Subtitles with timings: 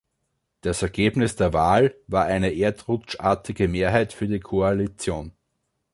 [0.61, 5.31] Das Ergebnis der Wahl war eine erdrutschartige Mehrheit für die Koalition.